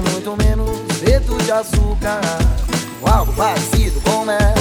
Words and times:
muito 0.00 0.36
menos 0.36 0.70
feito 0.98 1.36
de 1.42 1.50
açúcar, 1.50 2.20
algo 3.02 3.32
parecido 3.32 4.00
com 4.02 4.24
mel. 4.24 4.54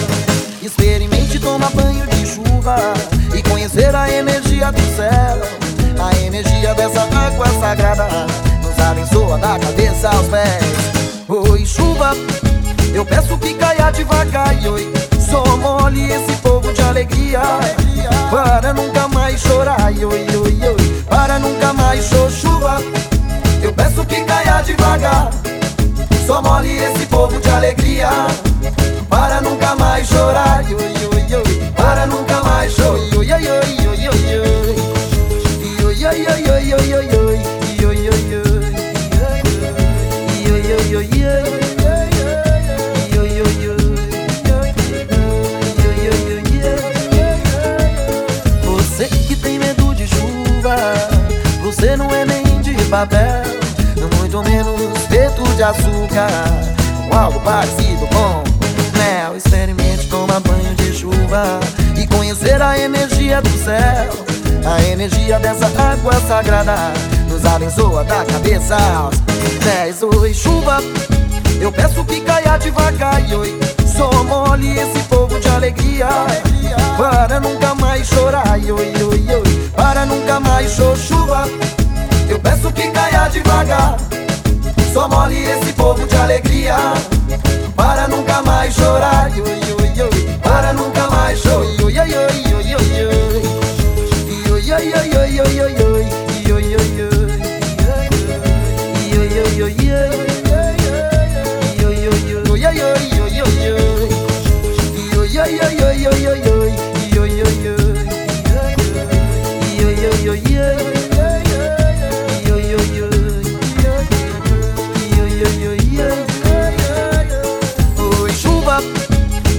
Experimente 0.64 1.40
tomar 1.40 1.70
banho 1.72 2.06
de 2.08 2.26
chuva 2.26 2.76
e 3.38 3.44
conhecer 3.44 3.94
a 3.96 4.10
energia 4.12 4.72
do 4.72 4.82
céu, 4.96 6.04
a 6.04 6.26
energia 6.26 6.74
dessa 6.74 7.02
água 7.02 7.48
sagrada 7.60 8.08
nos 8.64 8.80
abençoa 8.80 9.38
da 9.38 9.60
cabeça 9.60 10.10
aos 10.10 10.28
pés. 10.28 10.64
Oi, 11.28 11.66
chuva, 11.66 12.14
eu 12.94 13.06
peço 13.06 13.38
que 13.38 13.54
caia 13.54 13.92
devagar 13.92 14.60
e 14.64 14.68
oi, 14.68 14.94
só 15.30 15.44
mole 15.58 16.12
esse 16.12 16.36
povo 16.42 16.74
de 16.74 16.82
alegria 16.82 17.42
para 18.32 18.74
nunca 18.74 19.08
mais 19.10 19.40
chorar. 19.42 19.92
Oi, 19.92 20.27
devagar 24.68 25.30
Só 26.26 26.42
mole 26.42 26.78
esse 26.78 27.06
povo 27.08 27.40
de 27.40 27.50
alegria 27.50 28.10
Para 29.10 29.42
nunca 29.42 29.76
mais 29.76 30.08
chorar 30.08 30.64
Para 31.76 32.06
nunca 32.06 32.44
mais 32.44 32.74
chorar 32.74 32.98
Você 48.64 49.08
que 49.08 49.36
tem 49.36 49.60
medo 49.60 49.96
de 49.96 50.08
chuva 50.08 50.76
Você 51.64 51.96
não 51.96 52.10
é 52.14 52.26
nem 52.26 52.48
papel 52.90 53.57
Muito 54.38 54.52
menos 54.52 55.02
feito 55.08 55.44
de 55.56 55.64
açúcar. 55.64 56.30
Algo 57.12 57.40
parecido 57.40 58.06
com 58.08 58.44
mel. 58.96 59.36
Experimente 59.36 60.08
tomar 60.10 60.40
banho 60.42 60.76
de 60.76 60.94
chuva 60.94 61.60
E 61.96 62.06
conhecer 62.06 62.62
a 62.62 62.78
energia 62.78 63.42
do 63.42 63.50
céu. 63.50 64.14
A 64.64 64.84
energia 64.84 65.40
dessa 65.40 65.66
água 65.66 66.14
sagrada 66.28 66.76
Nos 67.28 67.44
abençoa 67.46 68.04
da 68.04 68.24
cabeça 68.26 68.78
aos 68.78 69.16
pés. 69.64 70.04
Oi 70.04 70.34
chuva, 70.36 70.84
eu 71.60 71.72
peço 71.72 72.06
que 72.06 72.22
caia 72.22 72.60
devagar. 72.60 73.28
E 73.28 73.34
oi, 73.34 73.60
só 73.88 74.12
esse 74.62 75.04
povo 75.08 75.40
de 75.40 75.48
alegria. 75.48 76.10
Para 76.96 77.40
nunca 77.40 77.74
mais 77.74 78.08
chorar. 78.08 78.54
Oi, 78.54 78.72
oi, 78.72 79.36
oi, 79.36 79.72
para 79.76 80.06
nunca 80.06 80.40
mais 80.40 80.74
chorar. 80.74 80.96
Chuva 80.96 81.48
eu 82.30 82.38
peço 82.40 82.72
que 82.74 82.92
caia 82.92 83.30
devagar 83.30 83.98
Só 84.98 85.08
mole 85.08 85.40
esse 85.44 85.74
povo 85.74 86.08
de 86.08 86.16
alegria 86.16 86.76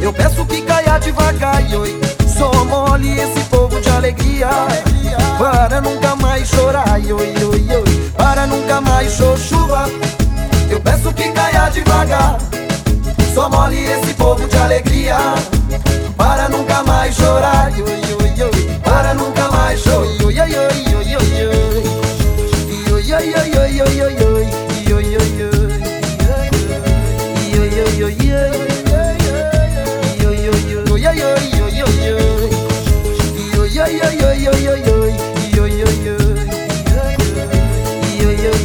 Eu 0.01 0.13
peço 0.13 0.45
que 0.47 0.63
caia 0.63 0.99
devagar 0.99 1.63
oi. 1.75 2.01
Só 2.27 2.53
mole 2.65 3.19
esse 3.19 3.41
povo 3.51 3.81
de 3.81 3.89
alegria. 3.89 4.49
Para 5.39 5.81
nunca 5.81 6.15
mais 6.17 6.49
chorar 6.49 6.99
oi, 6.99 7.11
oi, 7.11 7.77
oi. 7.77 8.13
Para 8.17 8.47
nunca 8.47 8.81
mais 8.81 9.13
chuva. 9.13 9.89
Eu 10.71 10.81
peço 10.81 11.13
que 11.13 11.31
caia 11.33 11.69
devagar. 11.71 12.39
Só 13.35 13.49
mole 13.49 13.83
esse 13.85 14.15
povo 14.15 14.47
de 14.47 14.57
alegria. 14.57 15.17
Para 16.17 16.49
nunca 16.49 16.83
mais 16.85 17.15
chorar 17.15 17.73
oi 17.73 18.08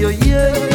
yo, 0.03 0.09
yeah. 0.09 0.72